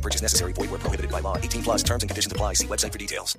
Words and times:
No 0.00 0.02
purchase 0.02 0.22
necessary. 0.22 0.54
Void 0.54 0.70
where 0.70 0.80
prohibited 0.80 1.10
by 1.10 1.20
law. 1.20 1.36
18 1.36 1.62
plus 1.62 1.82
terms 1.82 2.02
and 2.02 2.08
conditions 2.08 2.32
apply. 2.32 2.54
See 2.54 2.66
website 2.66 2.92
for 2.92 2.98
details. 2.98 3.36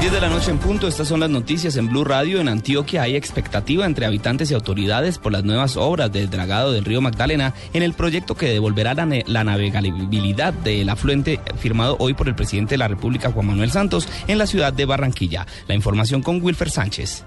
10 0.00 0.12
de 0.12 0.20
la 0.20 0.30
noche 0.30 0.50
en 0.50 0.58
punto, 0.58 0.88
estas 0.88 1.08
son 1.08 1.20
las 1.20 1.28
noticias 1.28 1.76
en 1.76 1.88
Blue 1.88 2.04
Radio. 2.04 2.40
En 2.40 2.48
Antioquia 2.48 3.02
hay 3.02 3.16
expectativa 3.16 3.84
entre 3.84 4.06
habitantes 4.06 4.50
y 4.50 4.54
autoridades 4.54 5.18
por 5.18 5.32
las 5.32 5.44
nuevas 5.44 5.76
obras 5.76 6.10
del 6.10 6.30
dragado 6.30 6.72
del 6.72 6.86
río 6.86 7.02
Magdalena 7.02 7.52
en 7.74 7.82
el 7.82 7.92
proyecto 7.92 8.34
que 8.34 8.48
devolverá 8.48 8.94
la, 8.94 9.06
la, 9.26 9.44
navegabilidad 9.44 10.54
del 10.54 10.88
afluente 10.88 11.40
firmado 11.58 11.96
hoy 11.98 12.14
por 12.14 12.28
el 12.28 12.34
presidente 12.34 12.74
de 12.74 12.78
la 12.78 12.88
República, 12.88 13.30
Juan 13.30 13.46
Manuel 13.46 13.70
Santos, 13.70 14.08
en 14.26 14.38
la 14.38 14.46
ciudad 14.46 14.72
de 14.72 14.86
Barranquilla. 14.86 15.46
La 15.68 15.74
información 15.74 16.22
con 16.22 16.42
Wilfer 16.42 16.70
Sánchez. 16.70 17.24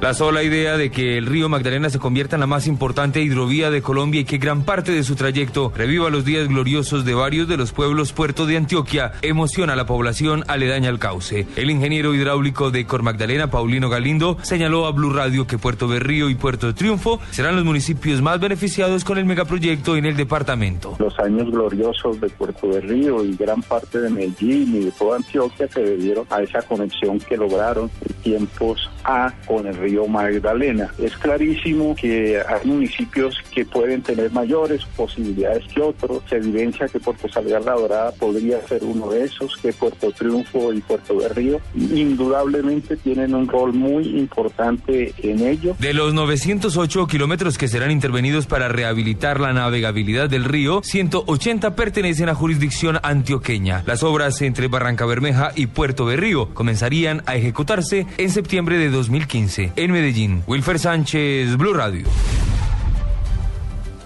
La 0.00 0.14
sola 0.14 0.42
idea 0.42 0.78
de 0.78 0.90
que 0.90 1.18
el 1.18 1.26
río 1.26 1.50
Magdalena 1.50 1.90
se 1.90 1.98
convierta 1.98 2.34
en 2.34 2.40
la 2.40 2.46
más 2.46 2.66
importante 2.66 3.20
hidrovía 3.20 3.70
de 3.70 3.82
Colombia 3.82 4.22
y 4.22 4.24
que 4.24 4.38
gran 4.38 4.62
parte 4.62 4.92
de 4.92 5.02
su 5.02 5.14
trayecto 5.14 5.74
reviva 5.76 6.08
los 6.08 6.24
días 6.24 6.48
gloriosos 6.48 7.04
de 7.04 7.12
varios 7.12 7.46
de 7.48 7.58
los 7.58 7.72
pueblos 7.72 8.14
puertos 8.14 8.48
de 8.48 8.56
Antioquia 8.56 9.12
emociona 9.20 9.74
a 9.74 9.76
la 9.76 9.84
población 9.84 10.42
aledaña 10.48 10.88
al 10.88 10.98
cauce. 10.98 11.46
El 11.54 11.68
ingeniero 11.68 12.14
hidráulico 12.14 12.70
de 12.70 12.86
Cor 12.86 13.02
Magdalena, 13.02 13.50
Paulino 13.50 13.90
Galindo, 13.90 14.38
señaló 14.40 14.86
a 14.86 14.92
Blue 14.92 15.12
Radio 15.12 15.46
que 15.46 15.58
Puerto 15.58 15.86
Berrío 15.86 16.30
y 16.30 16.34
Puerto 16.34 16.74
Triunfo 16.74 17.20
serán 17.30 17.56
los 17.56 17.66
municipios 17.66 18.22
más 18.22 18.40
beneficiados 18.40 19.04
con 19.04 19.18
el 19.18 19.26
megaproyecto 19.26 19.98
en 19.98 20.06
el 20.06 20.16
departamento. 20.16 20.96
Los 20.98 21.18
años 21.18 21.50
gloriosos 21.50 22.18
de 22.22 22.30
Puerto 22.30 22.68
Berrío 22.68 23.22
y 23.22 23.36
gran 23.36 23.60
parte 23.60 24.00
de 24.00 24.08
Medellín 24.08 24.76
y 24.76 24.84
de 24.86 24.92
toda 24.92 25.16
Antioquia 25.18 25.68
se 25.68 25.82
debieron 25.82 26.24
a 26.30 26.40
esa 26.40 26.62
conexión 26.62 27.18
que 27.18 27.36
lograron 27.36 27.90
en 28.00 28.14
tiempos 28.22 28.90
A 29.04 29.34
con 29.46 29.66
el 29.66 29.76
río 29.76 29.89
Magdalena. 30.08 30.92
Es 30.98 31.16
clarísimo 31.16 31.94
que 31.94 32.40
hay 32.40 32.66
municipios 32.66 33.36
que 33.52 33.64
pueden 33.64 34.02
tener 34.02 34.30
mayores 34.32 34.84
posibilidades 34.96 35.66
que 35.72 35.80
otros. 35.80 36.22
Se 36.28 36.36
evidencia 36.36 36.86
que 36.88 37.00
Puerto 37.00 37.28
Salgar 37.28 37.64
La 37.64 37.74
Dorada 37.74 38.12
podría 38.12 38.60
ser 38.66 38.84
uno 38.84 39.10
de 39.10 39.24
esos, 39.24 39.56
que 39.56 39.72
Puerto 39.72 40.10
Triunfo 40.12 40.72
y 40.72 40.80
Puerto 40.80 41.16
Berrío 41.16 41.60
indudablemente 41.74 42.96
tienen 42.96 43.34
un 43.34 43.48
rol 43.48 43.72
muy 43.72 44.18
importante 44.18 45.14
en 45.22 45.46
ello. 45.46 45.76
De 45.78 45.94
los 45.94 46.14
908 46.14 47.06
kilómetros 47.06 47.58
que 47.58 47.68
serán 47.68 47.90
intervenidos 47.90 48.46
para 48.46 48.68
rehabilitar 48.68 49.40
la 49.40 49.52
navegabilidad 49.52 50.28
del 50.28 50.44
río, 50.44 50.80
180 50.82 51.74
pertenecen 51.74 52.28
a 52.28 52.34
jurisdicción 52.34 52.98
antioqueña. 53.02 53.82
Las 53.86 54.02
obras 54.02 54.40
entre 54.42 54.68
Barranca 54.68 55.06
Bermeja 55.06 55.52
y 55.54 55.66
Puerto 55.66 56.04
Berrío 56.04 56.52
comenzarían 56.54 57.22
a 57.26 57.36
ejecutarse 57.36 58.06
en 58.18 58.30
septiembre 58.30 58.78
de 58.78 58.90
2015. 58.90 59.72
En 59.80 59.92
Medellín, 59.92 60.44
Wilfer 60.46 60.78
Sánchez, 60.78 61.56
Blue 61.56 61.72
Radio. 61.72 62.04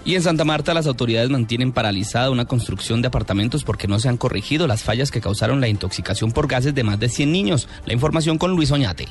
Y 0.05 0.15
en 0.15 0.23
Santa 0.23 0.45
Marta 0.45 0.73
las 0.73 0.87
autoridades 0.87 1.31
mantienen 1.31 1.73
paralizada 1.73 2.31
una 2.31 2.45
construcción 2.45 3.03
de 3.03 3.09
apartamentos 3.09 3.65
porque 3.65 3.89
no 3.89 3.99
se 3.99 4.09
han 4.09 4.17
corregido 4.17 4.69
las 4.69 4.85
fallas 4.85 5.11
que 5.11 5.21
causaron 5.21 5.61
la 5.61 5.67
intoxicación 5.67 6.31
por 6.31 6.47
gases 6.47 6.77
de 6.77 6.85
más 6.85 7.01
de 7.01 7.09
100 7.09 7.33
niños. 7.33 7.69
La 7.87 7.93
información 7.93 8.39
con 8.39 8.53
Luis 8.53 8.71
Oñate. 8.71 9.09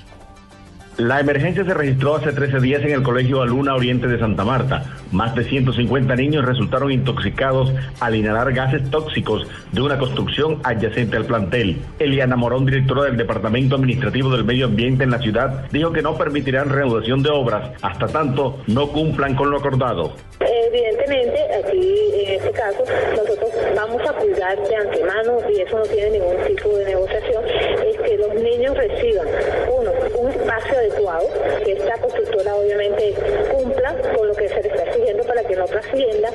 La 0.98 1.20
emergencia 1.20 1.66
se 1.66 1.74
registró 1.74 2.18
hace 2.18 2.32
13 2.32 2.60
días 2.60 2.84
en 2.84 2.92
el 2.92 3.02
Colegio 3.02 3.42
Aluna 3.42 3.74
Oriente 3.74 4.06
de 4.06 4.20
Santa 4.20 4.46
Marta. 4.46 4.84
Más 5.12 5.34
de 5.34 5.44
150 5.44 6.16
niños 6.16 6.46
resultaron 6.46 6.92
intoxicados 6.92 7.74
al 8.00 8.16
inhalar 8.16 8.54
gases 8.54 8.88
tóxicos 8.92 9.48
de 9.72 9.82
una 9.82 9.98
construcción 9.98 10.60
adyacente 10.64 11.18
al 11.18 11.26
plantel. 11.26 11.82
Eliana 11.98 12.36
Morón, 12.36 12.68
directora 12.68 13.06
del 13.06 13.18
Departamento 13.18 13.76
Administrativo 13.76 14.30
del 14.30 14.44
Medio 14.44 14.68
Ambiente 14.68 15.04
en 15.04 15.10
la 15.10 15.18
ciudad, 15.18 15.66
dijo 15.72 15.92
que 15.92 16.04
no 16.04 16.16
permitirán 16.16 16.70
reanudación 16.70 17.24
de 17.24 17.32
obras 17.32 17.72
hasta 17.82 18.06
tanto 18.06 18.60
no 18.68 18.90
cumplan 18.90 19.34
con 19.34 19.50
lo 19.50 19.58
acordado. 19.58 20.14
Evidentemente, 20.40 21.40
aquí 21.64 22.04
en 22.26 22.34
este 22.34 22.52
caso, 22.52 22.84
nosotros 23.16 23.50
vamos 23.76 24.02
a 24.08 24.14
cuidar 24.14 24.58
de 24.68 24.76
antemano, 24.76 25.38
y 25.50 25.62
eso 25.62 25.80
no 25.80 25.86
tiene 25.86 26.12
ningún 26.12 26.36
tipo 26.48 26.70
de 26.78 26.86
negociación, 26.86 27.33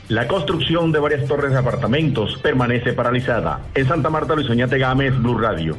La 0.08 0.26
construcción 0.26 0.91
de 0.91 0.98
varias 0.98 1.28
torres 1.28 1.52
de 1.52 1.58
apartamentos 1.58 2.38
permanece 2.42 2.94
paralizada. 2.94 3.66
En 3.74 3.86
Santa 3.86 4.08
Marta, 4.08 4.34
Luis 4.34 4.48
Oñate 4.48 4.78
Gámez, 4.78 5.14
Blue 5.19 5.36
Radio. 5.36 5.76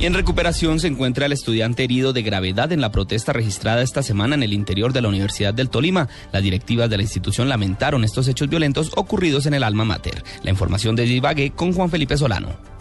Y 0.00 0.06
en 0.06 0.14
recuperación 0.14 0.80
se 0.80 0.88
encuentra 0.88 1.26
el 1.26 1.32
estudiante 1.32 1.84
herido 1.84 2.12
de 2.12 2.22
gravedad 2.22 2.72
en 2.72 2.80
la 2.80 2.90
protesta 2.90 3.32
registrada 3.32 3.82
esta 3.82 4.02
semana 4.02 4.34
en 4.34 4.42
el 4.42 4.52
interior 4.52 4.92
de 4.92 5.00
la 5.00 5.08
Universidad 5.08 5.54
del 5.54 5.70
Tolima. 5.70 6.08
Las 6.32 6.42
directivas 6.42 6.90
de 6.90 6.96
la 6.96 7.04
institución 7.04 7.48
lamentaron 7.48 8.02
estos 8.02 8.26
hechos 8.26 8.48
violentos 8.48 8.90
ocurridos 8.96 9.46
en 9.46 9.54
el 9.54 9.62
alma 9.62 9.84
mater. 9.84 10.24
La 10.42 10.50
información 10.50 10.96
de 10.96 11.04
Divague 11.04 11.52
con 11.52 11.72
Juan 11.72 11.90
Felipe 11.90 12.16
Solano. 12.16 12.73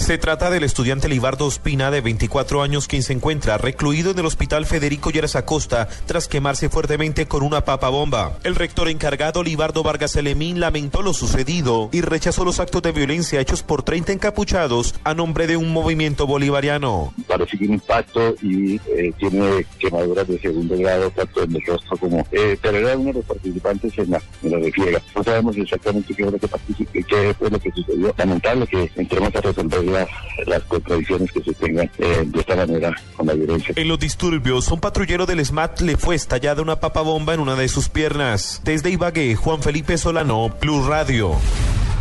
Se 0.00 0.16
trata 0.16 0.50
del 0.50 0.64
estudiante 0.64 1.08
Libardo 1.08 1.44
Ospina, 1.44 1.90
de 1.90 2.00
24 2.00 2.62
años, 2.62 2.88
quien 2.88 3.02
se 3.02 3.12
encuentra 3.12 3.58
recluido 3.58 4.10
en 4.10 4.18
el 4.18 4.26
hospital 4.26 4.64
Federico 4.64 5.10
Lleras 5.10 5.36
Acosta 5.36 5.88
tras 6.06 6.26
quemarse 6.26 6.70
fuertemente 6.70 7.28
con 7.28 7.42
una 7.42 7.66
papa 7.66 7.90
bomba. 7.90 8.38
El 8.42 8.56
rector 8.56 8.88
encargado, 8.88 9.44
Libardo 9.44 9.82
Vargas 9.82 10.16
Elemín, 10.16 10.58
lamentó 10.58 11.02
lo 11.02 11.12
sucedido 11.12 11.90
y 11.92 12.00
rechazó 12.00 12.44
los 12.44 12.60
actos 12.60 12.80
de 12.82 12.92
violencia 12.92 13.40
hechos 13.40 13.62
por 13.62 13.82
30 13.82 14.12
encapuchados 14.12 14.94
a 15.04 15.14
nombre 15.14 15.46
de 15.46 15.58
un 15.58 15.70
movimiento 15.70 16.26
bolivariano. 16.26 17.12
Parece 17.28 17.58
que 17.58 17.66
un 17.66 17.74
impacto 17.74 18.34
y 18.42 18.76
eh, 18.96 19.12
tiene 19.18 19.66
quemaduras 19.78 20.26
de 20.26 20.40
segundo 20.40 20.76
grado, 20.78 21.10
tanto 21.10 21.44
en 21.44 21.54
el 21.54 21.62
rostro 21.66 21.96
como. 21.98 22.26
Eh, 22.32 22.58
pero 22.60 22.78
era 22.78 22.96
uno 22.96 23.08
de 23.08 23.18
los 23.18 23.24
participantes 23.26 23.96
en 23.98 24.10
la, 24.12 24.22
en 24.42 24.50
la. 24.50 25.02
No 25.14 25.22
sabemos 25.22 25.56
exactamente 25.58 26.14
qué 26.14 26.24
fue 26.24 26.32
lo 26.32 26.38
que, 26.38 27.04
qué 27.04 27.34
fue 27.38 27.50
lo 27.50 27.60
que 27.60 27.70
sucedió. 27.70 28.14
Lamentable 28.16 28.66
que 28.66 28.90
entremos 28.96 29.36
a 29.36 29.40
resolver 29.42 29.89
las, 29.90 30.08
las 30.46 30.62
contradicciones 30.64 31.30
que 31.32 31.42
se 31.42 31.52
tengan 31.54 31.90
eh, 31.98 32.24
de 32.26 32.40
esta 32.40 32.56
manera 32.56 32.94
con 33.16 33.26
la 33.26 33.34
violencia. 33.34 33.74
En 33.76 33.88
los 33.88 33.98
disturbios, 33.98 34.70
un 34.70 34.80
patrullero 34.80 35.26
del 35.26 35.44
SMAT 35.44 35.80
le 35.80 35.96
fue 35.96 36.14
estallada 36.14 36.62
una 36.62 36.80
papa 36.80 37.02
bomba 37.02 37.34
en 37.34 37.40
una 37.40 37.56
de 37.56 37.68
sus 37.68 37.88
piernas. 37.88 38.60
Desde 38.64 38.90
Ibagué, 38.90 39.34
Juan 39.36 39.62
Felipe 39.62 39.98
Solano, 39.98 40.54
Plus 40.60 40.86
Radio. 40.86 41.36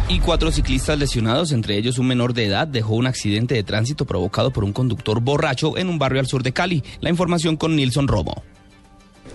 Y 0.07 0.19
cuatro 0.19 0.51
ciclistas 0.51 0.97
lesionados, 0.97 1.51
entre 1.51 1.78
ellos 1.78 1.99
un 1.99 2.07
menor 2.07 2.33
de 2.33 2.45
edad, 2.45 2.67
dejó 2.67 2.95
un 2.95 3.05
accidente 3.05 3.53
de 3.53 3.63
tránsito 3.63 4.05
provocado 4.05 4.51
por 4.51 4.63
un 4.63 4.73
conductor 4.73 5.19
borracho 5.19 5.78
en 5.78 5.88
un 5.88 5.99
barrio 5.99 6.19
al 6.19 6.25
sur 6.25 6.41
de 6.41 6.51
Cali. 6.51 6.83
La 6.99 7.11
información 7.11 7.57
con 7.57 7.75
Nilson 7.75 8.07
Romo. 8.07 8.44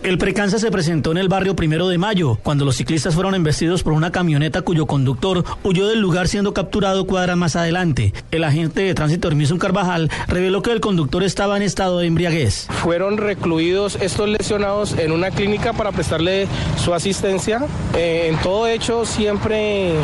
El 0.05 0.19
precance 0.19 0.59
se 0.59 0.71
presentó 0.71 1.13
en 1.13 1.17
el 1.17 1.31
barrio 1.31 1.57
Primero 1.57 1.89
de 1.89 1.97
Mayo, 1.97 2.39
cuando 2.43 2.67
los 2.67 2.77
ciclistas 2.77 3.15
fueron 3.15 3.35
embestidos 3.35 3.83
por 3.83 3.95
una 3.95 4.13
camioneta 4.13 4.61
cuyo 4.61 4.85
conductor 4.85 5.43
huyó 5.63 5.89
del 5.89 6.01
lugar 6.01 6.29
siendo 6.29 6.53
capturado 6.53 7.07
cuadras 7.07 7.39
más 7.39 7.57
adelante. 7.57 8.13
El 8.31 8.45
agente 8.45 8.83
de 8.83 8.93
tránsito 8.93 9.29
Hermison 9.29 9.57
Carvajal 9.57 10.11
reveló 10.29 10.61
que 10.61 10.73
el 10.73 10.83
conductor 10.83 11.25
estaba 11.25 11.57
en 11.57 11.63
estado 11.63 12.01
de 12.01 12.07
embriaguez. 12.09 12.67
Fueron 12.83 13.17
recluidos 13.17 13.97
estos 13.99 14.29
lesionados 14.29 14.93
en 14.99 15.11
una 15.11 15.31
clínica 15.31 15.73
para 15.73 15.91
prestarle 15.91 16.49
su 16.77 16.93
asistencia. 16.93 17.63
Eh, 17.97 18.29
en 18.31 18.37
todo 18.43 18.67
hecho, 18.67 19.07
siempre 19.07 19.95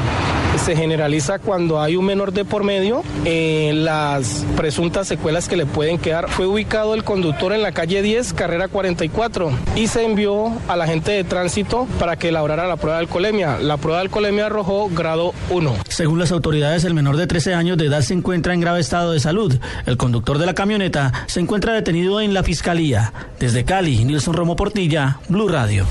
se 0.65 0.77
generaliza 0.77 1.39
cuando 1.39 1.81
hay 1.81 1.97
un 1.97 2.05
menor 2.07 2.33
de 2.33 2.45
por 2.45 2.65
medio. 2.65 3.03
Eh, 3.25 3.73
las 3.75 4.47
presuntas 4.57 5.09
secuelas 5.09 5.49
que 5.49 5.57
le 5.57 5.67
pueden 5.67 5.99
quedar. 5.99 6.31
Fue 6.31 6.47
ubicado 6.47 6.95
el 6.95 7.05
conductor 7.05 7.53
en 7.53 7.63
la 7.63 7.73
calle 7.73 8.03
10, 8.03 8.33
carrera 8.33 8.69
44, 8.69 9.51
y 9.77 9.90
se 9.91 10.05
envió 10.05 10.53
a 10.69 10.77
la 10.77 10.87
gente 10.87 11.11
de 11.11 11.25
tránsito 11.25 11.89
para 11.99 12.15
que 12.15 12.29
elaborara 12.29 12.69
la 12.69 12.77
prueba 12.77 12.99
de 12.99 13.01
alcoholemia. 13.01 13.59
La 13.59 13.77
prueba 13.77 13.99
de 13.99 14.03
alcoholemia 14.03 14.47
arrojó 14.47 14.89
grado 14.89 15.35
1. 15.51 15.79
Según 15.89 16.21
las 16.21 16.31
autoridades, 16.31 16.85
el 16.85 16.95
menor 16.95 17.17
de 17.17 17.27
13 17.27 17.55
años 17.55 17.77
de 17.77 17.87
edad 17.87 18.01
se 18.03 18.15
encuentra 18.15 18.55
en 18.55 18.61
grave 18.61 18.79
estado 18.79 19.11
de 19.11 19.19
salud. 19.19 19.59
El 19.87 19.97
conductor 19.97 20.39
de 20.39 20.47
la 20.47 20.55
camioneta 20.55 21.13
se 21.27 21.41
encuentra 21.41 21.73
detenido 21.73 22.21
en 22.21 22.35
la 22.35 22.45
fiscalía. 22.45 23.13
Desde 23.41 23.65
Cali, 23.65 24.05
Nilson 24.05 24.35
Romo 24.35 24.55
Portilla, 24.55 25.19
Blue 25.29 25.49
Radio. 25.49 25.87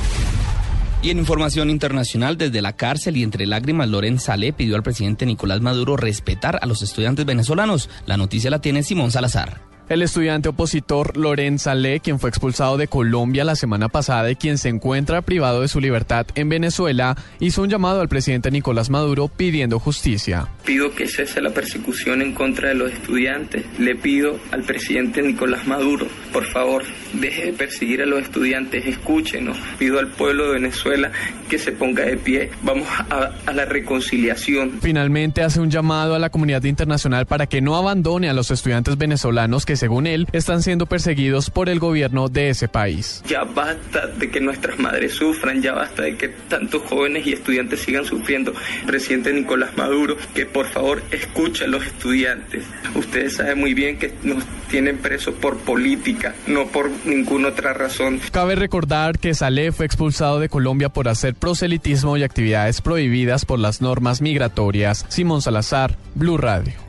Y 1.01 1.09
en 1.09 1.17
información 1.17 1.69
internacional, 1.69 2.37
desde 2.37 2.61
la 2.61 2.77
cárcel 2.77 3.17
y 3.17 3.23
entre 3.23 3.47
lágrimas, 3.47 3.89
Loren 3.89 4.17
Saleh 4.17 4.53
pidió 4.53 4.77
al 4.77 4.83
presidente 4.83 5.25
Nicolás 5.25 5.59
Maduro 5.59 5.97
respetar 5.97 6.57
a 6.61 6.65
los 6.67 6.81
estudiantes 6.83 7.25
venezolanos. 7.25 7.89
La 8.05 8.15
noticia 8.15 8.49
la 8.49 8.59
tiene 8.59 8.81
Simón 8.81 9.11
Salazar. 9.11 9.67
El 9.89 10.03
estudiante 10.03 10.49
opositor 10.49 11.17
Lorenz 11.17 11.63
Saleh, 11.63 11.99
quien 11.99 12.19
fue 12.19 12.29
expulsado 12.29 12.77
de 12.77 12.87
Colombia 12.87 13.43
la 13.43 13.55
semana 13.55 13.89
pasada 13.89 14.29
y 14.29 14.35
quien 14.35 14.59
se 14.59 14.69
encuentra 14.69 15.23
privado 15.23 15.61
de 15.61 15.67
su 15.67 15.79
libertad 15.79 16.27
en 16.35 16.47
Venezuela, 16.47 17.17
hizo 17.39 17.63
un 17.63 17.69
llamado 17.69 17.99
al 17.99 18.07
presidente 18.07 18.51
Nicolás 18.51 18.91
Maduro 18.91 19.29
pidiendo 19.29 19.79
justicia. 19.79 20.47
Pido 20.63 20.93
que 20.93 21.07
cese 21.07 21.41
la 21.41 21.49
persecución 21.49 22.21
en 22.21 22.35
contra 22.35 22.69
de 22.69 22.75
los 22.75 22.91
estudiantes. 22.91 23.65
Le 23.79 23.95
pido 23.95 24.39
al 24.51 24.61
presidente 24.61 25.23
Nicolás 25.23 25.65
Maduro, 25.65 26.05
por 26.31 26.45
favor, 26.45 26.83
deje 27.13 27.47
de 27.47 27.53
perseguir 27.53 28.03
a 28.03 28.05
los 28.05 28.21
estudiantes, 28.21 28.85
escúchenos. 28.85 29.57
Pido 29.79 29.97
al 29.97 30.09
pueblo 30.09 30.49
de 30.49 30.59
Venezuela 30.59 31.11
que 31.49 31.57
se 31.57 31.71
ponga 31.71 32.05
de 32.05 32.15
pie. 32.15 32.51
Vamos 32.61 32.87
a, 33.09 33.31
a 33.43 33.53
la 33.53 33.65
reconciliación. 33.65 34.77
Finalmente 34.83 35.41
hace 35.41 35.59
un 35.59 35.71
llamado 35.71 36.13
a 36.13 36.19
la 36.19 36.29
comunidad 36.29 36.63
internacional 36.65 37.25
para 37.25 37.47
que 37.47 37.59
no 37.59 37.75
abandone 37.75 38.29
a 38.29 38.33
los 38.33 38.51
estudiantes 38.51 38.95
venezolanos 38.95 39.65
que 39.65 39.78
según 39.79 40.07
él 40.07 40.27
están 40.33 40.61
siendo 40.61 40.85
perseguidos 40.85 41.49
por 41.49 41.69
el 41.69 41.79
gobierno 41.79 42.27
de 42.27 42.49
ese 42.49 42.67
país. 42.67 43.23
Ya 43.27 43.45
basta 43.45 44.07
de 44.07 44.29
que 44.29 44.41
nuestras 44.41 44.77
madres 44.77 45.13
sufran, 45.13 45.61
ya 45.61 45.73
basta 45.73 46.03
de 46.03 46.17
que 46.17 46.27
tantos 46.27 46.83
jóvenes 46.83 47.25
y 47.25 47.33
estudiantes 47.33 47.79
sigan 47.79 48.03
sufriendo. 48.03 48.53
Presidente 48.85 49.31
Nicolás 49.31 49.75
Maduro, 49.77 50.17
que 50.35 50.45
por 50.45 50.67
favor 50.67 51.01
escuche 51.11 51.63
a 51.63 51.67
los 51.67 51.85
estudiantes. 51.85 52.65
Ustedes 52.93 53.35
saben 53.37 53.59
muy 53.59 53.73
bien 53.73 53.97
que 53.97 54.13
nos 54.23 54.43
tienen 54.69 54.97
presos 54.97 55.33
por 55.35 55.57
política, 55.57 56.35
no 56.45 56.67
por 56.67 56.89
ninguna 57.05 57.47
otra 57.49 57.73
razón. 57.73 58.19
Cabe 58.31 58.55
recordar 58.55 59.17
que 59.17 59.33
Saleh 59.33 59.71
fue 59.71 59.85
expulsado 59.85 60.39
de 60.39 60.49
Colombia 60.49 60.89
por 60.89 61.07
hacer 61.07 61.35
proselitismo 61.35 62.17
y 62.17 62.23
actividades 62.23 62.81
prohibidas 62.81 63.45
por 63.45 63.59
las 63.59 63.81
normas 63.81 64.21
migratorias. 64.21 65.05
Simón 65.07 65.41
Salazar, 65.41 65.95
Blue 66.15 66.37
Radio. 66.37 66.88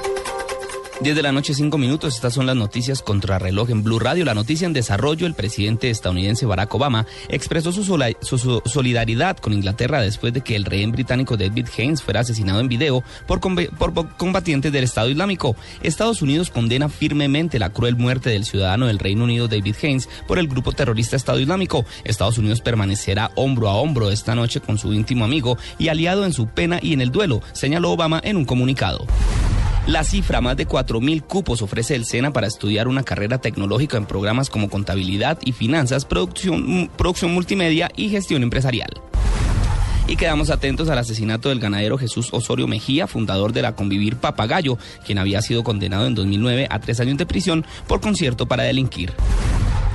10 1.01 1.15
de 1.15 1.23
la 1.23 1.31
noche, 1.31 1.55
5 1.55 1.79
minutos. 1.79 2.13
Estas 2.13 2.35
son 2.35 2.45
las 2.45 2.55
noticias 2.55 3.01
contra 3.01 3.39
reloj 3.39 3.71
en 3.71 3.81
Blue 3.81 3.97
Radio. 3.97 4.23
La 4.23 4.35
noticia 4.35 4.67
en 4.67 4.73
desarrollo: 4.73 5.25
el 5.25 5.33
presidente 5.33 5.89
estadounidense 5.89 6.45
Barack 6.45 6.75
Obama 6.75 7.07
expresó 7.27 7.71
su 7.71 8.61
solidaridad 8.65 9.37
con 9.37 9.53
Inglaterra 9.53 9.99
después 9.99 10.31
de 10.31 10.41
que 10.41 10.55
el 10.55 10.63
rehén 10.63 10.91
británico 10.91 11.37
David 11.37 11.67
Haynes 11.75 12.03
fuera 12.03 12.19
asesinado 12.19 12.59
en 12.59 12.67
video 12.67 13.03
por, 13.25 13.39
por 13.39 14.15
combatientes 14.15 14.71
del 14.71 14.83
Estado 14.83 15.09
Islámico. 15.09 15.55
Estados 15.81 16.21
Unidos 16.21 16.51
condena 16.51 16.87
firmemente 16.87 17.57
la 17.57 17.71
cruel 17.71 17.95
muerte 17.95 18.29
del 18.29 18.45
ciudadano 18.45 18.85
del 18.85 18.99
Reino 18.99 19.23
Unido 19.23 19.47
David 19.47 19.75
Haynes 19.81 20.07
por 20.27 20.37
el 20.37 20.47
grupo 20.47 20.71
terrorista 20.71 21.15
Estado 21.15 21.39
Islámico. 21.39 21.83
Estados 22.03 22.37
Unidos 22.37 22.61
permanecerá 22.61 23.31
hombro 23.35 23.69
a 23.69 23.75
hombro 23.75 24.11
esta 24.11 24.35
noche 24.35 24.61
con 24.61 24.77
su 24.77 24.93
íntimo 24.93 25.25
amigo 25.25 25.57
y 25.79 25.87
aliado 25.87 26.25
en 26.25 26.33
su 26.33 26.45
pena 26.45 26.77
y 26.79 26.93
en 26.93 27.01
el 27.01 27.11
duelo, 27.11 27.41
señaló 27.53 27.89
Obama 27.89 28.21
en 28.23 28.37
un 28.37 28.45
comunicado. 28.45 29.07
La 29.87 30.03
cifra, 30.03 30.41
más 30.41 30.55
de 30.57 30.67
4.000 30.67 31.23
cupos 31.23 31.63
ofrece 31.63 31.95
el 31.95 32.05
SENA 32.05 32.31
para 32.31 32.45
estudiar 32.45 32.87
una 32.87 33.03
carrera 33.03 33.39
tecnológica 33.39 33.97
en 33.97 34.05
programas 34.05 34.49
como 34.49 34.69
contabilidad 34.69 35.39
y 35.43 35.53
finanzas, 35.53 36.05
producción, 36.05 36.89
producción 36.95 37.33
multimedia 37.33 37.89
y 37.95 38.09
gestión 38.09 38.43
empresarial. 38.43 39.01
Y 40.07 40.17
quedamos 40.17 40.51
atentos 40.51 40.89
al 40.89 40.99
asesinato 40.99 41.49
del 41.49 41.59
ganadero 41.59 41.97
Jesús 41.97 42.29
Osorio 42.31 42.67
Mejía, 42.67 43.07
fundador 43.07 43.53
de 43.53 43.63
la 43.63 43.75
Convivir 43.75 44.17
Papagayo, 44.17 44.77
quien 45.05 45.17
había 45.17 45.41
sido 45.41 45.63
condenado 45.63 46.05
en 46.05 46.13
2009 46.13 46.67
a 46.69 46.79
tres 46.79 46.99
años 46.99 47.17
de 47.17 47.25
prisión 47.25 47.65
por 47.87 48.01
concierto 48.01 48.45
para 48.45 48.63
delinquir. 48.63 49.13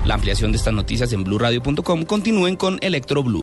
La 0.04 0.14
ampliación 0.14 0.52
de 0.52 0.58
estas 0.58 0.74
noticias 0.74 1.12
en 1.12 1.22
blurradio.com 1.22 2.04
continúen 2.04 2.56
con 2.56 2.78
Electro 2.80 3.22
Blue. 3.22 3.42